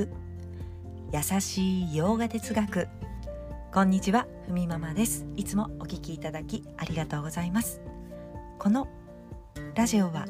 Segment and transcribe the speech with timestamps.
[0.00, 2.88] 優しい洋画哲学。
[3.72, 5.26] こんにちはふみママです。
[5.36, 7.80] いつもお聞きいただきありがとうございます。
[8.58, 8.86] この
[9.74, 10.26] ラジオは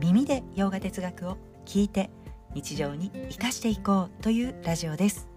[0.00, 2.10] 耳で洋画哲学を聞いて
[2.54, 5.28] 日常に生かしていこうというラジオです。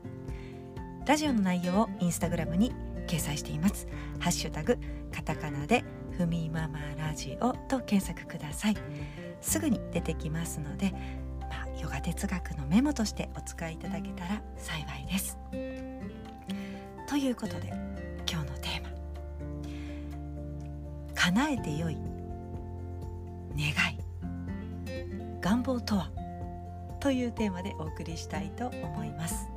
[1.05, 2.71] ラジオの内容をインスタグラムに
[3.07, 3.87] 掲載しています。
[4.19, 4.77] ハッシュタグ
[5.13, 8.75] カタカナでふみママラジオと検索ください。
[9.41, 10.93] すぐに出てきますので、
[11.79, 15.37] ヨガ哲学のメモとしてお使いいただけたら幸いです
[17.07, 17.69] ということで
[18.29, 18.89] 今日のテーマ
[21.15, 21.97] 「叶えてよい
[23.57, 23.99] 願い
[25.41, 26.11] 願望とは?」
[26.99, 29.47] というテーマでお送りしたいと思います。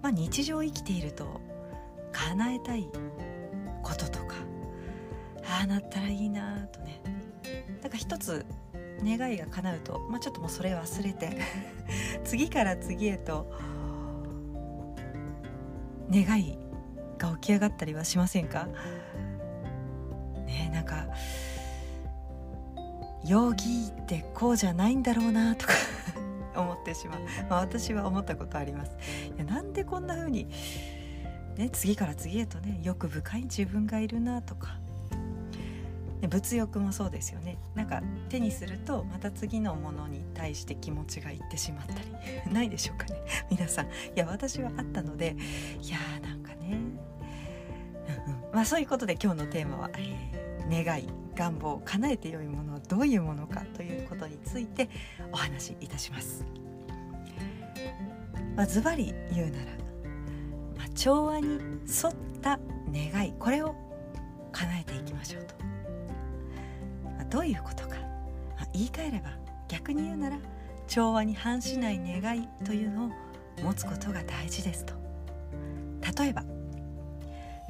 [0.00, 1.40] まあ、日常生きていると
[2.12, 2.88] 叶えたい
[3.82, 4.36] こととか
[5.44, 7.02] ああなったらいいなとね
[7.82, 8.46] だか一つ
[9.04, 11.38] 願いが叶うと、まあ、ちょっともうそれ忘れて
[12.24, 13.52] 次から次へと
[16.10, 16.58] 願い
[17.18, 18.68] が起き上がったりはしませんか？
[20.46, 21.06] ねなんか
[23.24, 25.74] ヨギってこうじゃないんだろうなとか
[26.56, 27.20] 思ってしまう、
[27.50, 28.92] まあ、私は思ったことあります。
[29.36, 30.48] いやなんでこんな風に
[31.56, 34.78] ね次から次へとね欲深い自分がいるなとか
[36.26, 37.58] 物欲もそうですよね。
[37.74, 42.00] なんか手にするとまた次のものに対して気持ちがいってしまったり。
[42.52, 43.20] ないでしょうかね。
[43.50, 43.86] 皆さん。
[43.86, 45.36] いや私はあったので
[45.80, 46.78] いやーなんかね、
[48.52, 49.90] まあそういうことで今日のテーマは、
[50.70, 54.90] 願い願望叶えて良いものはどういうものかということについて
[55.32, 56.44] お話しいたします。
[58.56, 59.64] まあ、ズバリ言うなら、
[60.76, 62.58] まあ、調和に沿った
[62.92, 63.76] 願いこれを
[64.50, 65.54] 叶えていきましょうと。
[67.30, 67.96] どういうことか、
[68.56, 69.30] まあ、言い換えれば
[69.68, 70.38] 逆に言うなら
[70.86, 73.10] 調和に反しない願いというのを
[73.62, 74.94] 持つことが大事ですと。
[76.22, 76.42] 例えば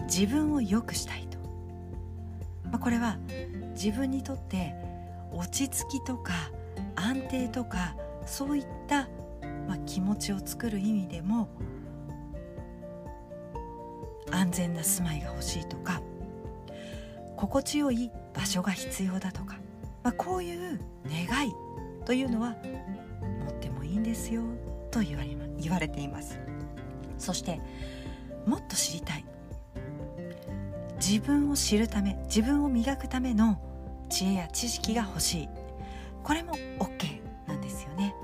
[0.04, 1.38] 自分を良くしたいと
[2.70, 3.18] まあ、これは
[3.74, 4.74] 自分にとって
[5.32, 6.32] 落ち着きとか
[6.96, 7.94] 安定とか
[8.26, 9.08] そういった、
[9.66, 11.48] まあ、気持ちを作る意味でも
[14.30, 16.02] 安全な住まいが欲しいとか
[17.36, 19.57] 心地よい場所が必要だとか、
[20.08, 21.54] まあ、こういう願い
[22.06, 22.56] というのは
[23.44, 24.42] 持ってもいいんですよ
[24.90, 26.38] と言われ言われています。
[27.18, 27.60] そして
[28.46, 29.24] もっと知りたい。
[30.96, 33.60] 自分を知るため自分を磨くための
[34.08, 35.48] 知恵や知識が欲しい。
[36.22, 38.14] これも OK なんですよね。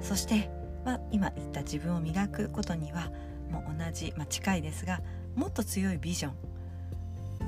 [0.00, 0.48] そして、
[0.86, 3.10] まあ、今言った自分を磨くことには
[3.50, 5.02] もう同じ、まあ、近いですが
[5.34, 6.32] もっと強いビジョン。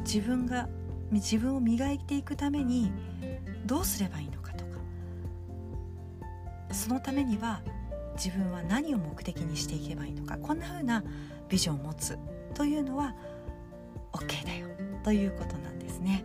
[0.05, 0.69] 自分が
[1.11, 2.93] 自分を磨いていくために
[3.65, 4.79] どうすればいいのかとか。
[6.73, 7.63] そのためには
[8.17, 10.37] 自分は何を目的にしていけばいいのか。
[10.39, 11.05] こんな風な
[11.49, 12.19] ビジョンを持つ。
[12.55, 13.15] というのは
[14.13, 14.69] OK だよ。
[15.03, 16.25] ということなんですね。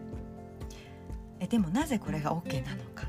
[1.40, 3.08] えでもなぜこれが OK なのか。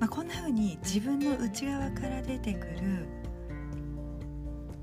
[0.00, 3.06] まあこんな風に自分の内側から出てくる、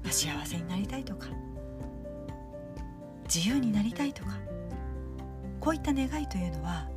[0.03, 1.27] まあ、幸せになりたいとか
[3.23, 4.37] 自由になりたいとか
[5.67, 6.87] こういった願いというのは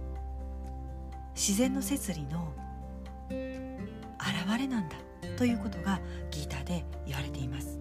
[1.35, 2.53] 自然の摂理の
[3.29, 4.95] 現れなんだ
[5.37, 5.99] ということが
[6.31, 7.81] ギーターで言われています。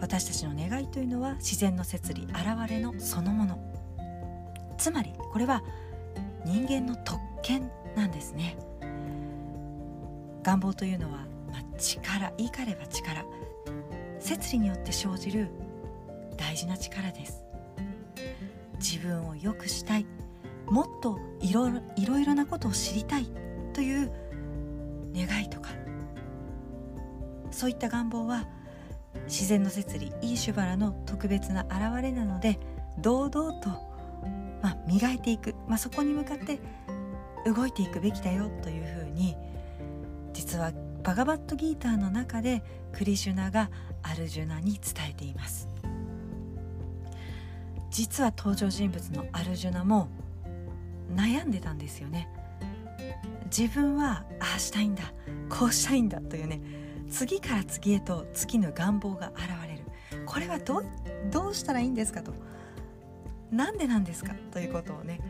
[0.00, 3.60] 私たちの願いというのは自然の摂理現れのそのもの。
[4.76, 5.62] つまりこれは
[6.44, 8.56] 人間の特権なんですね。
[10.42, 11.18] 願望というのは、
[11.52, 13.24] まあ、力言い換えれば力。
[14.18, 15.48] 摂理によって生じる
[16.36, 17.44] 大事な力です。
[18.84, 20.06] 自分を良くしたい。
[20.66, 23.26] もっといろいろいろなことを知りたい。
[23.72, 24.12] という
[25.14, 25.70] 願いとか。
[27.50, 28.46] そういった願望は
[29.26, 32.58] 自然の摂理イーシュバラの特別な現れなので
[32.98, 33.70] 堂々と、
[34.60, 36.58] まあ、磨いていく、まあ、そこに向かって
[37.46, 38.50] 動いていくべきだよ。
[38.62, 39.36] というふうに
[40.32, 40.72] 実は
[41.02, 42.62] バガバットギーターの中で
[42.92, 43.70] クリシュナが
[44.02, 45.73] アルジュナに伝えています。
[47.94, 50.08] 実は登場人物のアルジュナも
[51.14, 52.28] 悩んでたんですよね。
[53.56, 55.04] 自分はああしたいんだ
[55.48, 56.60] こうしたいんだというね。
[57.08, 59.84] 次から次へと月の願望が現れる。
[60.26, 60.84] これはどう
[61.30, 62.32] どうしたらいいんですかと。
[63.52, 65.20] なんでなんですかということをね、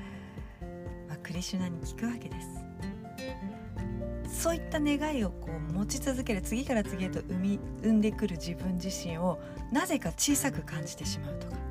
[1.06, 4.43] まあ、クリシュナに聞くわけです。
[4.43, 9.38] そういった願いをこう持ち続ける次から次へと生み生んでくる自分自身を
[9.70, 11.63] なぜか小さく感じてしまうとか。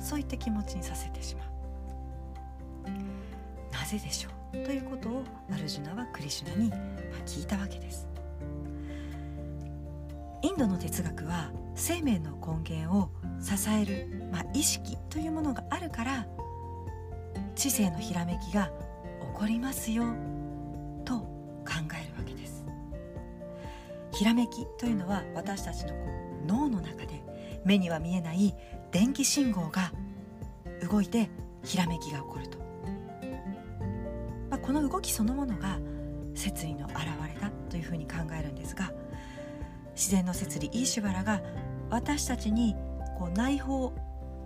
[0.00, 1.46] そういった気持ちにさせてしまう。
[3.72, 4.64] なぜでしょう？
[4.64, 6.72] ということをアルジュナはクリシュナに
[7.26, 8.08] 聞いたわけです。
[10.42, 13.10] インドの哲学は生命の根源を
[13.40, 16.26] 支える、まあ、意識というものがあるから
[17.54, 18.70] 知性のひらめきが
[19.34, 20.04] 起こりますよ
[21.04, 21.26] と考
[22.02, 22.64] えるわけです。
[24.12, 25.92] ひらめきというのは私たちの
[26.46, 27.22] 脳の中で
[27.64, 28.54] 目には見えない
[28.90, 29.92] 電気信号が
[30.88, 31.30] 動いて
[31.62, 32.58] ひらめきが起こると、
[34.50, 35.78] まあ、この動きそのものが
[36.34, 38.92] 摂理の表れだというふうに考えるんですが
[39.94, 41.42] 自然の摂理イーシュバラが
[41.90, 42.74] 私たちに
[43.18, 43.92] こう内包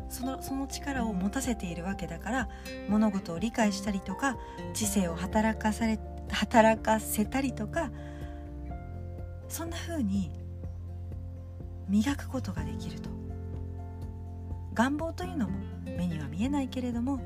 [0.09, 2.49] そのその力を持たせているわけだから
[2.89, 4.37] 物事を理解したりとか
[4.75, 5.99] 知性を働かされ
[6.31, 7.91] 働かせたりとか
[9.49, 10.31] そんな風に
[11.89, 13.24] 磨くことができると。
[14.75, 17.21] 願望というのも目には見えないけれども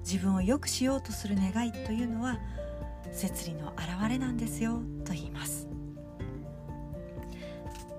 [0.00, 2.38] 自分を良くしようとする願いというのは
[3.12, 5.68] 摂理の表れなんですよと言います。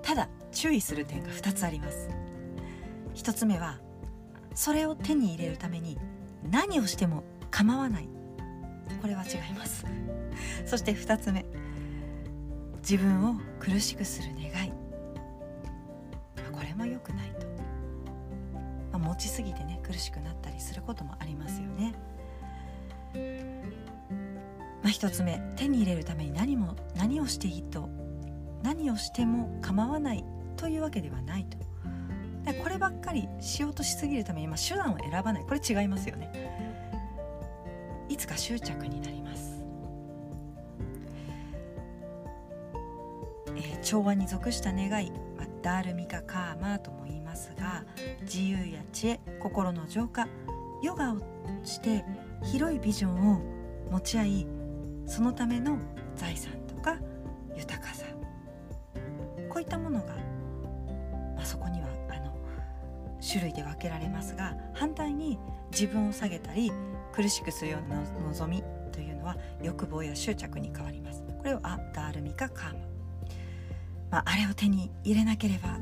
[0.02, 2.08] ただ注意する点が2つあります。
[3.14, 3.78] 1つ目は
[4.54, 5.98] それを手に入れるために
[6.50, 8.08] 何をしても構わない。
[9.02, 9.84] これは違います。
[10.64, 11.44] そして2つ目
[12.78, 14.72] 自分を苦しくする願い。
[16.52, 17.46] これも良くないと、
[18.98, 21.94] まあ、持ちすぎてね苦しくなったりすることもありますよね。
[24.82, 27.88] まあ、1つ目手に入れるために何も何をしていいと
[28.62, 30.24] 何をしても構わない
[30.56, 31.58] というわけではないと。
[32.44, 35.44] でこればっかりしようとしすぎるために、まあ、手段を選ばない。
[35.44, 36.78] これ違いますよね。
[38.08, 39.62] いつか執着になります、
[43.54, 47.84] えー、調和に属した願い、まあ、ダールミカカーマーとも言いますが
[48.22, 50.26] 自由や知恵心の浄化
[50.82, 51.18] ヨガを
[51.62, 52.04] して
[52.42, 53.40] 広いビジョンを
[53.92, 54.46] 持ち合い
[55.06, 55.78] そのための
[56.16, 56.98] 財産とか
[57.56, 58.04] 豊かさ。
[59.48, 60.14] こういったものが、
[61.34, 62.36] まあ、そこにはあの
[63.26, 65.38] 種類で分けられますが反対に
[65.70, 66.70] 自分を下げたり
[67.12, 68.62] 苦しくするような望み
[68.92, 71.24] というのは欲望や執着に変わります。
[71.38, 72.78] これをアダールミカカーマ、
[74.10, 75.78] まあ、あれを手に入れなければ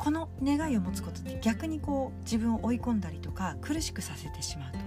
[0.00, 4.78] この願いを持つことって逆にこう自分を追い込んだりとか苦しくさせてしまうと。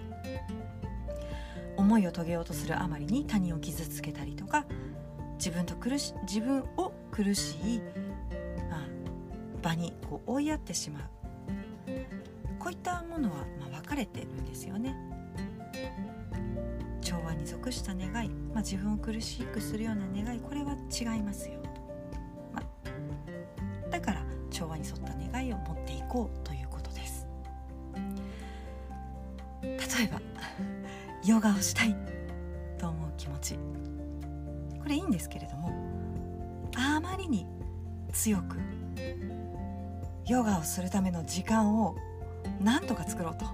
[1.77, 4.65] 思いを遂げようとするあまりに他人を傷つけたりとか
[5.37, 7.81] 自分と苦し自分を苦しい、
[8.69, 8.87] まあ、
[9.61, 11.03] 場にこう追いやってしまう。
[12.57, 14.95] こういったものは、まあ、分かれてるんですよね。
[17.01, 21.61] 調和に属した願い、まあ、自分を苦しくするような願いこれは違いますよ。
[26.13, 27.25] こうということです。
[29.63, 29.69] 例
[30.03, 30.21] えば
[31.25, 31.95] ヨガをしたい
[32.77, 33.55] と思う気持ち。
[34.77, 35.71] これいいんですけれども
[36.75, 37.47] あまりに
[38.11, 38.57] 強く
[40.27, 41.95] ヨガをするための時間を
[42.61, 43.45] なんとか作ろうと。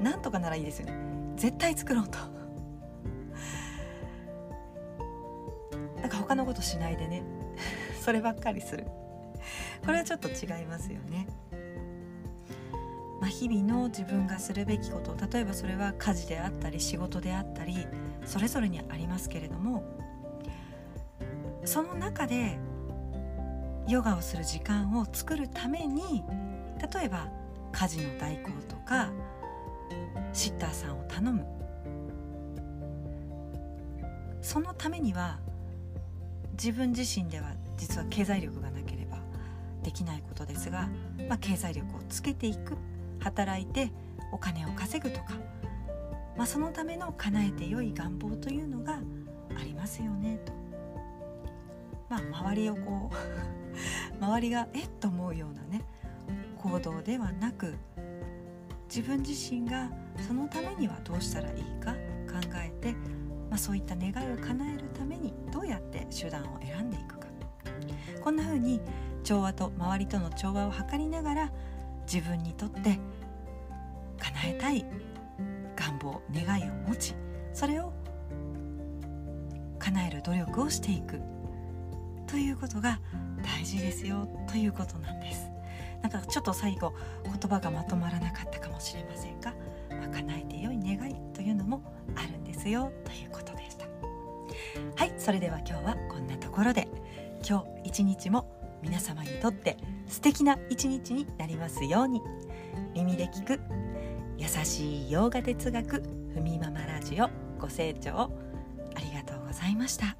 [0.00, 0.94] なんとかならいいですよね。
[1.36, 2.18] 絶対作ろうと。
[6.00, 7.24] なんか他のことしないでね。
[8.00, 8.86] そればっかりする。
[9.84, 11.26] これはちょっと違いますよね。
[13.20, 17.86] まあ、日々の自分がするべきこと例えばそれは家事であったり仕事であったり
[18.24, 19.84] それぞれにありますけれども
[21.64, 22.58] その中で
[23.86, 26.24] ヨガをする時間を作るために
[26.94, 27.28] 例えば
[27.72, 29.10] 家事の代行とか
[30.32, 31.44] シッターさんを頼む。
[34.42, 35.38] そのためには
[36.52, 39.18] 自分自身では実は経済力がなければ
[39.82, 40.88] できないことですが、
[41.28, 42.76] まあ、経済力をつけていく。
[43.20, 43.92] 働いて
[44.32, 45.34] お金を稼ぐとか、
[46.36, 50.52] まあ、そのための叶えて良い願望というのがありますよねと。
[52.08, 53.14] まあ、周りをこう
[54.24, 55.82] 周りがえっと思うようなね
[56.58, 57.74] 行動ではなく
[58.88, 59.88] 自分自身が
[60.26, 62.92] そのためにはどうしたらいいか考えて、
[63.48, 67.20] まあ、そういった願いを叶えるためにどうやって手段を選んでいくか
[68.20, 68.80] こんな風に
[69.24, 71.52] 調和と周りとの調和を図りながら
[72.12, 72.98] 自分にとって叶
[74.46, 74.84] えたい
[75.76, 77.14] 願望願いを持ち
[77.52, 77.92] それを
[79.78, 81.20] 叶える努力をしていく。
[82.26, 83.00] ということが
[83.42, 85.50] 大事ですよということなんです。
[86.02, 89.52] なんかちょっと最後言葉がまとまらなかったかもしれませんが、
[89.90, 91.82] まあ、叶えて良い願いというのも
[92.14, 93.86] あるんですよということでした。
[94.96, 96.88] はいそれでは今日はこんなところで
[97.48, 99.76] 今日一日も皆様にとって
[100.08, 102.20] 素敵な一日になりますように。
[102.94, 103.60] 耳で聞く
[104.36, 106.02] 優しい洋画哲学
[106.34, 108.30] ふみママラジオご清聴
[108.94, 110.16] ありがとうございました。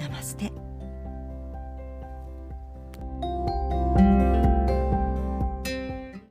[0.00, 0.63] ナマステ。